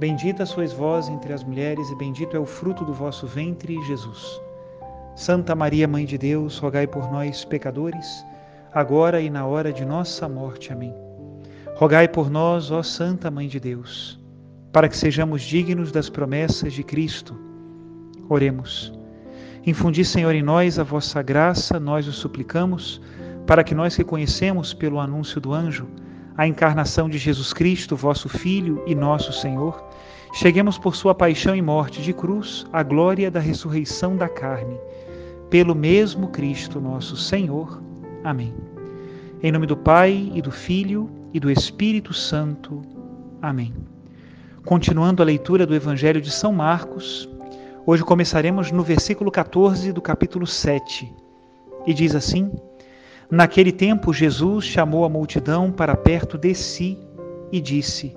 Bendita 0.00 0.46
sois 0.46 0.72
vós 0.72 1.10
entre 1.10 1.30
as 1.30 1.44
mulheres, 1.44 1.90
e 1.90 1.94
bendito 1.94 2.34
é 2.34 2.40
o 2.40 2.46
fruto 2.46 2.86
do 2.86 2.94
vosso 2.94 3.26
ventre, 3.26 3.78
Jesus. 3.82 4.40
Santa 5.14 5.54
Maria, 5.54 5.86
Mãe 5.86 6.06
de 6.06 6.16
Deus, 6.16 6.56
rogai 6.56 6.86
por 6.86 7.12
nós, 7.12 7.44
pecadores, 7.44 8.24
agora 8.72 9.20
e 9.20 9.28
na 9.28 9.44
hora 9.44 9.70
de 9.70 9.84
nossa 9.84 10.26
morte. 10.26 10.72
Amém. 10.72 10.94
Rogai 11.76 12.08
por 12.08 12.30
nós, 12.30 12.70
ó 12.70 12.82
Santa 12.82 13.30
Mãe 13.30 13.46
de 13.46 13.60
Deus, 13.60 14.18
para 14.72 14.88
que 14.88 14.96
sejamos 14.96 15.42
dignos 15.42 15.92
das 15.92 16.08
promessas 16.08 16.72
de 16.72 16.82
Cristo. 16.82 17.38
Oremos. 18.26 18.94
Infundi, 19.66 20.02
Senhor, 20.02 20.34
em 20.34 20.42
nós 20.42 20.78
a 20.78 20.82
vossa 20.82 21.20
graça, 21.20 21.78
nós 21.78 22.08
o 22.08 22.12
suplicamos, 22.12 23.02
para 23.46 23.62
que 23.62 23.74
nós 23.74 23.96
que 23.96 24.02
conhecemos 24.02 24.72
pelo 24.72 24.98
anúncio 24.98 25.42
do 25.42 25.52
anjo 25.52 25.86
a 26.38 26.46
encarnação 26.46 27.06
de 27.06 27.18
Jesus 27.18 27.52
Cristo, 27.52 27.94
vosso 27.94 28.26
Filho 28.26 28.82
e 28.86 28.94
nosso 28.94 29.30
Senhor, 29.30 29.89
cheguemos 30.32 30.78
por 30.78 30.94
sua 30.94 31.14
paixão 31.14 31.54
e 31.56 31.62
morte 31.62 32.02
de 32.02 32.12
cruz 32.12 32.66
à 32.72 32.82
glória 32.82 33.30
da 33.30 33.40
ressurreição 33.40 34.16
da 34.16 34.28
carne, 34.28 34.78
pelo 35.48 35.74
mesmo 35.74 36.28
Cristo 36.28 36.80
nosso 36.80 37.16
Senhor. 37.16 37.82
Amém. 38.22 38.54
Em 39.42 39.50
nome 39.50 39.66
do 39.66 39.76
Pai 39.76 40.30
e 40.34 40.40
do 40.40 40.50
Filho 40.50 41.10
e 41.32 41.40
do 41.40 41.50
Espírito 41.50 42.12
Santo. 42.12 42.82
Amém. 43.42 43.74
Continuando 44.64 45.22
a 45.22 45.26
leitura 45.26 45.66
do 45.66 45.74
Evangelho 45.74 46.20
de 46.20 46.30
São 46.30 46.52
Marcos, 46.52 47.28
hoje 47.86 48.04
começaremos 48.04 48.70
no 48.70 48.82
versículo 48.82 49.30
14 49.30 49.92
do 49.92 50.02
capítulo 50.02 50.46
7. 50.46 51.12
E 51.86 51.94
diz 51.94 52.14
assim: 52.14 52.52
Naquele 53.30 53.72
tempo, 53.72 54.12
Jesus 54.12 54.66
chamou 54.66 55.04
a 55.04 55.08
multidão 55.08 55.72
para 55.72 55.96
perto 55.96 56.36
de 56.36 56.54
si 56.54 56.98
e 57.50 57.60
disse: 57.60 58.14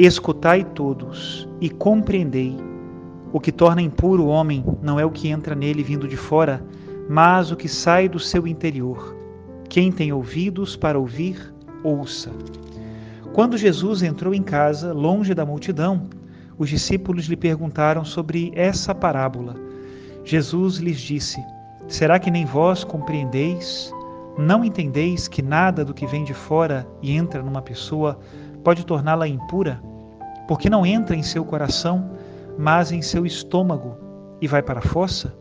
Escutai 0.00 0.62
todos 0.62 1.48
e 1.60 1.68
compreendei. 1.68 2.56
O 3.32 3.40
que 3.40 3.50
torna 3.50 3.82
impuro 3.82 4.22
o 4.22 4.28
homem 4.28 4.64
não 4.80 5.00
é 5.00 5.04
o 5.04 5.10
que 5.10 5.26
entra 5.26 5.56
nele 5.56 5.82
vindo 5.82 6.06
de 6.06 6.16
fora, 6.16 6.64
mas 7.10 7.50
o 7.50 7.56
que 7.56 7.68
sai 7.68 8.08
do 8.08 8.20
seu 8.20 8.46
interior. 8.46 9.16
Quem 9.68 9.90
tem 9.90 10.12
ouvidos 10.12 10.76
para 10.76 10.96
ouvir, 10.96 11.52
ouça. 11.82 12.30
Quando 13.32 13.58
Jesus 13.58 14.00
entrou 14.04 14.32
em 14.32 14.40
casa, 14.40 14.92
longe 14.92 15.34
da 15.34 15.44
multidão, 15.44 16.06
os 16.56 16.68
discípulos 16.68 17.24
lhe 17.24 17.36
perguntaram 17.36 18.04
sobre 18.04 18.52
essa 18.54 18.94
parábola. 18.94 19.56
Jesus 20.24 20.76
lhes 20.76 21.00
disse: 21.00 21.44
Será 21.88 22.20
que 22.20 22.30
nem 22.30 22.44
vós 22.46 22.84
compreendeis? 22.84 23.92
Não 24.38 24.64
entendeis 24.64 25.26
que 25.26 25.42
nada 25.42 25.84
do 25.84 25.92
que 25.92 26.06
vem 26.06 26.22
de 26.22 26.34
fora 26.34 26.86
e 27.02 27.16
entra 27.16 27.42
numa 27.42 27.60
pessoa 27.60 28.16
pode 28.62 28.86
torná-la 28.86 29.26
impura? 29.26 29.87
Porque 30.48 30.70
não 30.70 30.86
entra 30.86 31.14
em 31.14 31.22
seu 31.22 31.44
coração, 31.44 32.10
mas 32.58 32.90
em 32.90 33.02
seu 33.02 33.26
estômago 33.26 33.98
e 34.40 34.48
vai 34.48 34.62
para 34.62 34.78
a 34.78 34.82
fossa? 34.82 35.34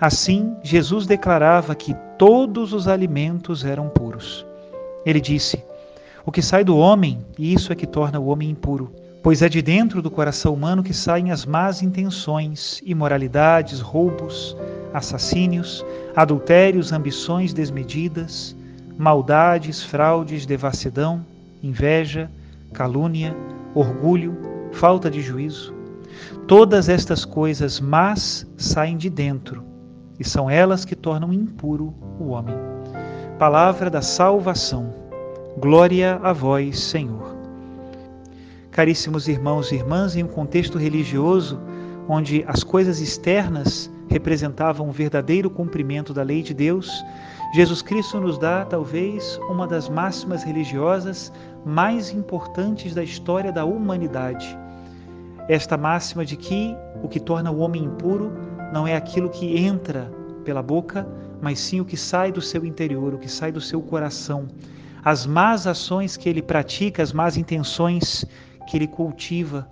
Assim, 0.00 0.54
Jesus 0.62 1.04
declarava 1.04 1.74
que 1.74 1.94
todos 2.16 2.72
os 2.72 2.86
alimentos 2.86 3.64
eram 3.64 3.88
puros. 3.88 4.46
Ele 5.04 5.20
disse: 5.20 5.62
O 6.24 6.30
que 6.30 6.40
sai 6.40 6.62
do 6.62 6.78
homem, 6.78 7.18
isso 7.36 7.72
é 7.72 7.76
que 7.76 7.88
torna 7.88 8.20
o 8.20 8.28
homem 8.28 8.50
impuro, 8.50 8.94
pois 9.20 9.42
é 9.42 9.48
de 9.48 9.60
dentro 9.60 10.00
do 10.00 10.10
coração 10.10 10.54
humano 10.54 10.82
que 10.82 10.94
saem 10.94 11.32
as 11.32 11.44
más 11.44 11.82
intenções, 11.82 12.80
imoralidades, 12.86 13.80
roubos, 13.80 14.56
assassínios, 14.94 15.84
adultérios, 16.14 16.92
ambições 16.92 17.52
desmedidas, 17.52 18.54
maldades, 18.96 19.82
fraudes, 19.82 20.46
devassidão, 20.46 21.26
inveja, 21.62 22.30
calúnia, 22.72 23.36
orgulho, 23.74 24.36
falta 24.72 25.10
de 25.10 25.20
juízo. 25.20 25.74
Todas 26.46 26.88
estas 26.88 27.24
coisas 27.24 27.80
más 27.80 28.46
saem 28.56 28.96
de 28.96 29.08
dentro 29.08 29.64
e 30.18 30.24
são 30.24 30.50
elas 30.50 30.84
que 30.84 30.96
tornam 30.96 31.32
impuro 31.32 31.94
o 32.18 32.28
homem. 32.28 32.54
Palavra 33.38 33.88
da 33.88 34.02
salvação. 34.02 34.92
Glória 35.58 36.20
a 36.22 36.32
vós, 36.32 36.78
Senhor. 36.78 37.36
Caríssimos 38.70 39.28
irmãos 39.28 39.72
e 39.72 39.76
irmãs, 39.76 40.14
em 40.14 40.22
um 40.22 40.28
contexto 40.28 40.78
religioso 40.78 41.58
onde 42.08 42.44
as 42.48 42.64
coisas 42.64 43.00
externas 43.00 43.90
representavam 44.08 44.88
um 44.88 44.90
verdadeiro 44.90 45.48
cumprimento 45.48 46.12
da 46.12 46.24
lei 46.24 46.42
de 46.42 46.52
Deus, 46.52 47.04
Jesus 47.54 47.82
Cristo 47.82 48.20
nos 48.20 48.36
dá 48.36 48.64
talvez 48.64 49.38
uma 49.48 49.66
das 49.66 49.88
máximas 49.88 50.42
religiosas 50.42 51.32
mais 51.64 52.10
importantes 52.10 52.94
da 52.94 53.02
história 53.02 53.52
da 53.52 53.64
humanidade. 53.64 54.58
Esta 55.48 55.76
máxima 55.76 56.24
de 56.24 56.36
que 56.36 56.76
o 57.02 57.08
que 57.08 57.18
torna 57.18 57.50
o 57.50 57.58
homem 57.58 57.84
impuro 57.84 58.32
não 58.72 58.86
é 58.86 58.94
aquilo 58.94 59.28
que 59.28 59.58
entra 59.58 60.10
pela 60.44 60.62
boca, 60.62 61.06
mas 61.40 61.58
sim 61.58 61.80
o 61.80 61.84
que 61.84 61.96
sai 61.96 62.30
do 62.30 62.40
seu 62.40 62.64
interior, 62.64 63.14
o 63.14 63.18
que 63.18 63.28
sai 63.28 63.50
do 63.50 63.60
seu 63.60 63.80
coração. 63.80 64.46
As 65.04 65.26
más 65.26 65.66
ações 65.66 66.16
que 66.16 66.28
ele 66.28 66.42
pratica, 66.42 67.02
as 67.02 67.12
más 67.12 67.36
intenções 67.36 68.24
que 68.68 68.76
ele 68.76 68.86
cultiva, 68.86 69.68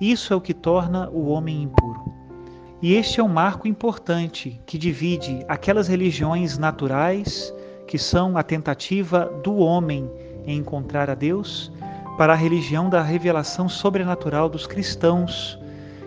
isso 0.00 0.32
é 0.32 0.36
o 0.36 0.40
que 0.40 0.54
torna 0.54 1.10
o 1.10 1.28
homem 1.28 1.62
impuro. 1.62 2.20
E 2.82 2.94
este 2.94 3.20
é 3.20 3.22
um 3.22 3.28
marco 3.28 3.68
importante 3.68 4.58
que 4.64 4.78
divide 4.78 5.44
aquelas 5.46 5.86
religiões 5.86 6.56
naturais, 6.56 7.54
que 7.86 7.98
são 7.98 8.38
a 8.38 8.42
tentativa 8.42 9.26
do 9.44 9.56
homem 9.56 10.10
em 10.46 10.58
encontrar 10.58 11.10
a 11.10 11.14
Deus, 11.14 11.72
para 12.16 12.32
a 12.32 12.36
religião 12.36 12.90
da 12.90 13.02
revelação 13.02 13.68
sobrenatural 13.68 14.48
dos 14.48 14.66
cristãos, 14.66 15.58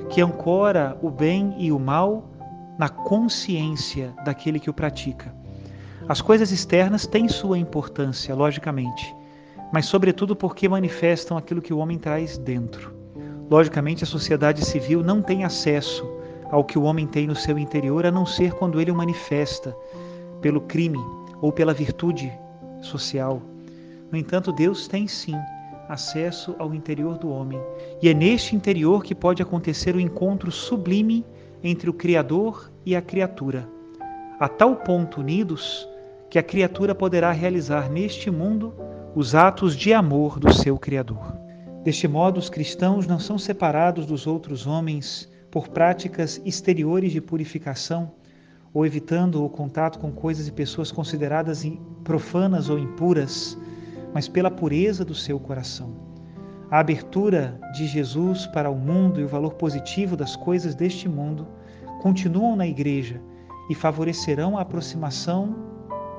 que 0.09 0.21
ancora 0.21 0.97
o 1.01 1.09
bem 1.09 1.55
e 1.57 1.71
o 1.71 1.79
mal 1.79 2.29
na 2.77 2.89
consciência 2.89 4.13
daquele 4.23 4.59
que 4.59 4.69
o 4.69 4.73
pratica. 4.73 5.33
As 6.07 6.21
coisas 6.21 6.51
externas 6.51 7.07
têm 7.07 7.27
sua 7.27 7.57
importância, 7.57 8.35
logicamente, 8.35 9.15
mas 9.71 9.85
sobretudo 9.85 10.35
porque 10.35 10.67
manifestam 10.67 11.37
aquilo 11.37 11.61
que 11.61 11.73
o 11.73 11.77
homem 11.77 11.97
traz 11.97 12.37
dentro. 12.37 12.93
Logicamente, 13.49 14.03
a 14.03 14.07
sociedade 14.07 14.63
civil 14.65 15.03
não 15.03 15.21
tem 15.21 15.43
acesso 15.43 16.07
ao 16.51 16.63
que 16.63 16.77
o 16.77 16.83
homem 16.83 17.07
tem 17.07 17.25
no 17.25 17.35
seu 17.35 17.57
interior, 17.57 18.05
a 18.05 18.11
não 18.11 18.25
ser 18.25 18.53
quando 18.53 18.79
ele 18.79 18.91
o 18.91 18.95
manifesta 18.95 19.75
pelo 20.41 20.61
crime 20.61 20.99
ou 21.41 21.51
pela 21.51 21.73
virtude 21.73 22.31
social. 22.81 23.41
No 24.13 24.19
entanto, 24.19 24.51
Deus 24.51 24.87
tem 24.87 25.07
sim 25.07 25.33
acesso 25.89 26.55
ao 26.59 26.71
interior 26.71 27.17
do 27.17 27.31
homem, 27.31 27.59
e 27.99 28.07
é 28.07 28.13
neste 28.13 28.55
interior 28.55 29.03
que 29.03 29.15
pode 29.15 29.41
acontecer 29.41 29.95
o 29.95 29.99
encontro 29.99 30.51
sublime 30.51 31.25
entre 31.63 31.89
o 31.89 31.93
Criador 31.93 32.71
e 32.85 32.95
a 32.95 33.01
criatura, 33.01 33.67
a 34.39 34.47
tal 34.47 34.75
ponto 34.75 35.19
unidos 35.19 35.89
que 36.29 36.37
a 36.37 36.43
criatura 36.43 36.93
poderá 36.93 37.31
realizar 37.31 37.89
neste 37.89 38.29
mundo 38.29 38.71
os 39.15 39.33
atos 39.33 39.75
de 39.75 39.91
amor 39.91 40.39
do 40.39 40.53
seu 40.53 40.77
Criador. 40.77 41.35
Deste 41.83 42.07
modo, 42.07 42.37
os 42.37 42.51
cristãos 42.51 43.07
não 43.07 43.17
são 43.17 43.39
separados 43.39 44.05
dos 44.05 44.27
outros 44.27 44.67
homens 44.67 45.27
por 45.49 45.69
práticas 45.69 46.39
exteriores 46.45 47.11
de 47.11 47.19
purificação 47.19 48.11
ou 48.71 48.85
evitando 48.85 49.43
o 49.43 49.49
contato 49.49 49.97
com 49.97 50.11
coisas 50.11 50.47
e 50.47 50.51
pessoas 50.51 50.91
consideradas 50.91 51.65
profanas 52.03 52.69
ou 52.69 52.77
impuras, 52.77 53.57
mas 54.13 54.27
pela 54.27 54.51
pureza 54.51 55.03
do 55.03 55.15
seu 55.15 55.39
coração. 55.39 55.95
A 56.69 56.79
abertura 56.79 57.59
de 57.73 57.85
Jesus 57.85 58.45
para 58.47 58.69
o 58.69 58.75
mundo 58.75 59.19
e 59.19 59.23
o 59.23 59.27
valor 59.27 59.53
positivo 59.53 60.15
das 60.15 60.35
coisas 60.35 60.75
deste 60.75 61.07
mundo 61.07 61.47
continuam 62.01 62.55
na 62.55 62.67
Igreja 62.67 63.21
e 63.69 63.75
favorecerão 63.75 64.57
a 64.57 64.61
aproximação 64.61 65.55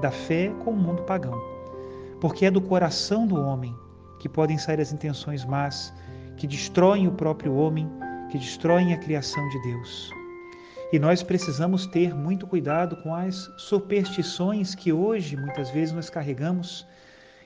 da 0.00 0.11
fé 0.11 0.52
com 0.64 0.70
o 0.70 0.76
mundo 0.76 1.02
pagão. 1.02 1.41
Porque 2.20 2.46
é 2.46 2.50
do 2.50 2.61
coração 2.61 3.26
do 3.26 3.41
homem 3.41 3.75
que 4.19 4.29
podem 4.29 4.56
sair 4.56 4.81
as 4.81 4.93
intenções 4.93 5.44
más, 5.44 5.93
que 6.37 6.46
destroem 6.46 7.06
o 7.06 7.12
próprio 7.12 7.55
homem, 7.55 7.88
que 8.31 8.38
destroem 8.38 8.94
a 8.94 8.99
criação 8.99 9.46
de 9.49 9.62
Deus. 9.62 10.11
E 10.93 10.99
nós 10.99 11.23
precisamos 11.23 11.87
ter 11.87 12.14
muito 12.14 12.46
cuidado 12.46 12.96
com 13.02 13.14
as 13.14 13.50
superstições 13.56 14.75
que 14.75 14.93
hoje 14.93 15.37
muitas 15.37 15.69
vezes 15.70 15.93
nós 15.94 16.08
carregamos. 16.08 16.87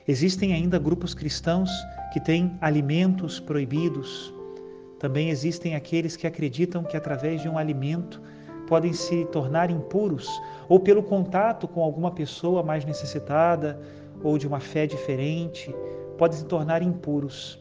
Existem 0.09 0.53
ainda 0.53 0.79
grupos 0.79 1.13
cristãos 1.13 1.69
que 2.11 2.19
têm 2.19 2.57
alimentos 2.61 3.39
proibidos. 3.39 4.33
Também 4.97 5.29
existem 5.29 5.75
aqueles 5.75 6.15
que 6.15 6.25
acreditam 6.25 6.83
que 6.83 6.97
através 6.97 7.43
de 7.43 7.47
um 7.47 7.59
alimento 7.59 8.19
podem 8.67 8.91
se 8.91 9.23
tornar 9.25 9.69
impuros, 9.69 10.27
ou 10.67 10.79
pelo 10.79 11.03
contato 11.03 11.67
com 11.67 11.83
alguma 11.83 12.09
pessoa 12.09 12.63
mais 12.63 12.83
necessitada 12.85 13.79
ou 14.23 14.35
de 14.35 14.47
uma 14.47 14.59
fé 14.59 14.87
diferente, 14.87 15.71
podem 16.17 16.39
se 16.39 16.45
tornar 16.45 16.81
impuros. 16.81 17.59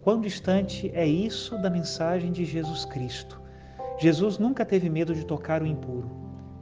Quão 0.00 0.22
distante 0.22 0.90
é 0.94 1.06
isso 1.06 1.60
da 1.60 1.68
mensagem 1.68 2.32
de 2.32 2.46
Jesus 2.46 2.86
Cristo? 2.86 3.38
Jesus 3.98 4.38
nunca 4.38 4.64
teve 4.64 4.88
medo 4.88 5.14
de 5.14 5.26
tocar 5.26 5.60
o 5.60 5.66
impuro. 5.66 6.10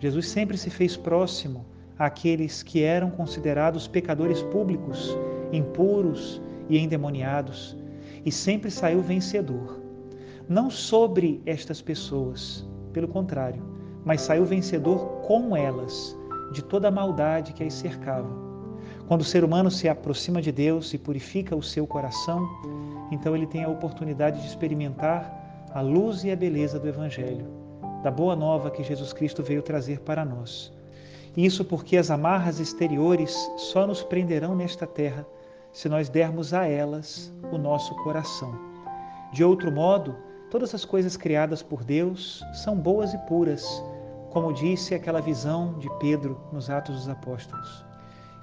Jesus 0.00 0.26
sempre 0.26 0.58
se 0.58 0.68
fez 0.68 0.96
próximo 0.96 1.64
àqueles 1.98 2.62
que 2.62 2.82
eram 2.82 3.10
considerados 3.10 3.88
pecadores 3.88 4.42
públicos, 4.42 5.16
impuros 5.52 6.40
e 6.68 6.78
endemoniados, 6.78 7.76
e 8.24 8.32
sempre 8.32 8.70
saiu 8.70 9.00
vencedor. 9.00 9.80
Não 10.48 10.70
sobre 10.70 11.40
estas 11.46 11.80
pessoas, 11.80 12.68
pelo 12.92 13.08
contrário, 13.08 13.62
mas 14.04 14.20
saiu 14.20 14.44
vencedor 14.44 15.22
com 15.26 15.56
elas, 15.56 16.16
de 16.52 16.62
toda 16.62 16.88
a 16.88 16.90
maldade 16.92 17.52
que 17.52 17.64
as 17.64 17.74
cercava. 17.74 18.28
Quando 19.08 19.20
o 19.20 19.24
ser 19.24 19.44
humano 19.44 19.70
se 19.70 19.88
aproxima 19.88 20.42
de 20.42 20.50
Deus 20.50 20.92
e 20.92 20.98
purifica 20.98 21.54
o 21.54 21.62
seu 21.62 21.86
coração, 21.86 22.48
então 23.10 23.34
ele 23.34 23.46
tem 23.46 23.64
a 23.64 23.68
oportunidade 23.68 24.40
de 24.40 24.46
experimentar 24.46 25.68
a 25.72 25.80
luz 25.80 26.24
e 26.24 26.30
a 26.30 26.36
beleza 26.36 26.78
do 26.78 26.88
Evangelho, 26.88 27.46
da 28.02 28.10
boa 28.10 28.34
nova 28.34 28.70
que 28.70 28.82
Jesus 28.82 29.12
Cristo 29.12 29.42
veio 29.42 29.62
trazer 29.62 30.00
para 30.00 30.24
nós. 30.24 30.75
Isso 31.36 31.64
porque 31.64 31.96
as 31.96 32.10
amarras 32.10 32.60
exteriores 32.60 33.34
só 33.56 33.86
nos 33.86 34.02
prenderão 34.02 34.54
nesta 34.54 34.86
terra 34.86 35.26
se 35.72 35.88
nós 35.88 36.08
dermos 36.08 36.54
a 36.54 36.66
elas 36.66 37.32
o 37.52 37.58
nosso 37.58 37.94
coração. 37.96 38.58
De 39.32 39.44
outro 39.44 39.70
modo, 39.70 40.16
todas 40.50 40.74
as 40.74 40.84
coisas 40.84 41.16
criadas 41.16 41.62
por 41.62 41.84
Deus 41.84 42.42
são 42.54 42.74
boas 42.74 43.12
e 43.12 43.18
puras, 43.26 43.82
como 44.30 44.52
disse 44.52 44.94
aquela 44.94 45.20
visão 45.20 45.78
de 45.78 45.90
Pedro 45.98 46.40
nos 46.52 46.70
Atos 46.70 46.94
dos 46.96 47.08
Apóstolos 47.08 47.86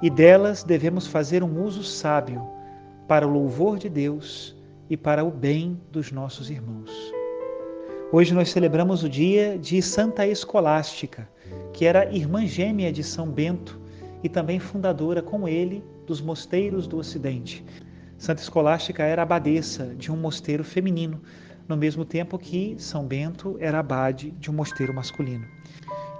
e 0.03 0.09
delas 0.09 0.63
devemos 0.63 1.07
fazer 1.07 1.41
um 1.45 1.63
uso 1.63 1.81
sábio 1.81 2.45
para 3.07 3.25
o 3.25 3.31
louvor 3.31 3.79
de 3.79 3.87
Deus 3.87 4.53
e 4.89 4.97
para 4.97 5.23
o 5.23 5.31
bem 5.31 5.79
dos 5.93 6.11
nossos 6.11 6.49
irmãos. 6.49 7.12
Hoje 8.15 8.31
nós 8.31 8.51
celebramos 8.51 9.01
o 9.01 9.09
dia 9.09 9.57
de 9.57 9.81
Santa 9.81 10.27
Escolástica, 10.27 11.27
que 11.73 11.83
era 11.83 12.13
irmã 12.13 12.45
gêmea 12.45 12.93
de 12.93 13.03
São 13.03 13.27
Bento 13.27 13.81
e 14.21 14.29
também 14.29 14.59
fundadora 14.59 15.19
com 15.19 15.47
ele 15.47 15.83
dos 16.05 16.21
mosteiros 16.21 16.85
do 16.85 16.99
Ocidente. 16.99 17.65
Santa 18.15 18.39
Escolástica 18.39 19.01
era 19.01 19.23
abadesa 19.23 19.95
de 19.95 20.11
um 20.11 20.15
mosteiro 20.15 20.63
feminino, 20.63 21.23
no 21.67 21.75
mesmo 21.75 22.05
tempo 22.05 22.37
que 22.37 22.75
São 22.77 23.03
Bento 23.03 23.57
era 23.59 23.79
abade 23.79 24.29
de 24.39 24.51
um 24.51 24.53
mosteiro 24.53 24.93
masculino. 24.93 25.47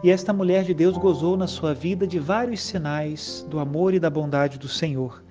E 0.04 0.10
esta 0.10 0.34
mulher 0.34 0.64
de 0.64 0.74
Deus 0.74 0.98
gozou 0.98 1.38
na 1.38 1.46
sua 1.46 1.76
vida 1.76 2.08
de 2.08 2.18
vários 2.18 2.64
sinais 2.64 3.46
do 3.48 3.60
amor 3.60 3.94
e 3.94 4.00
da 4.00 4.10
bondade 4.10 4.58
do 4.58 4.68
Senhor. 4.68 5.24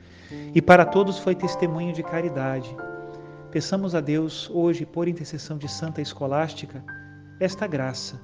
E 0.55 0.63
para 0.63 0.85
todos 0.85 1.19
foi 1.19 1.35
testemunho 1.35 1.93
de 1.93 2.05
caridade. 2.05 2.73
Peçamos 3.53 3.95
a 3.95 4.01
Deus 4.01 4.49
hoje, 4.51 4.87
por 4.87 5.07
intercessão 5.07 5.59
de 5.59 5.69
Santa 5.69 6.01
Escolástica, 6.01 6.83
esta 7.39 7.67
graça 7.67 8.19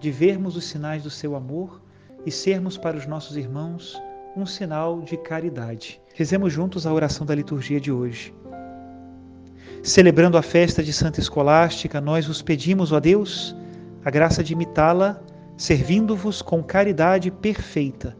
de 0.00 0.10
vermos 0.10 0.56
os 0.56 0.64
sinais 0.64 1.04
do 1.04 1.10
seu 1.10 1.36
amor 1.36 1.80
e 2.26 2.32
sermos 2.32 2.76
para 2.76 2.96
os 2.96 3.06
nossos 3.06 3.36
irmãos 3.36 3.96
um 4.36 4.44
sinal 4.44 5.00
de 5.00 5.16
caridade. 5.16 6.02
Rezemos 6.12 6.52
juntos 6.52 6.88
a 6.88 6.92
oração 6.92 7.24
da 7.24 7.36
liturgia 7.36 7.80
de 7.80 7.92
hoje. 7.92 8.34
Celebrando 9.80 10.36
a 10.36 10.42
festa 10.42 10.82
de 10.82 10.92
Santa 10.92 11.20
Escolástica, 11.20 12.00
nós 12.00 12.26
vos 12.26 12.42
pedimos, 12.42 12.90
ó 12.90 12.98
Deus, 12.98 13.54
a 14.04 14.10
graça 14.10 14.42
de 14.42 14.54
imitá-la 14.54 15.20
servindo-vos 15.56 16.42
com 16.42 16.64
caridade 16.64 17.30
perfeita 17.30 18.16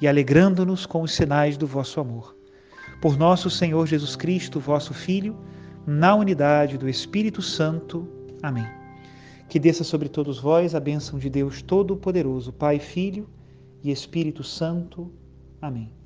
e 0.00 0.06
alegrando-nos 0.06 0.86
com 0.86 1.02
os 1.02 1.12
sinais 1.12 1.56
do 1.56 1.66
vosso 1.66 1.98
amor. 1.98 2.36
Por 3.02 3.18
nosso 3.18 3.50
Senhor 3.50 3.88
Jesus 3.88 4.14
Cristo, 4.14 4.60
vosso 4.60 4.94
Filho, 4.94 5.36
na 5.86 6.14
unidade 6.14 6.78
do 6.78 6.88
Espírito 6.88 7.42
Santo. 7.42 8.08
Amém. 8.42 8.66
Que 9.48 9.58
desça 9.58 9.84
sobre 9.84 10.08
todos 10.08 10.38
vós 10.38 10.74
a 10.74 10.80
bênção 10.80 11.18
de 11.18 11.28
Deus 11.28 11.62
Todo-Poderoso, 11.62 12.52
Pai, 12.52 12.78
Filho 12.78 13.28
e 13.82 13.90
Espírito 13.90 14.42
Santo. 14.42 15.12
Amém. 15.60 16.03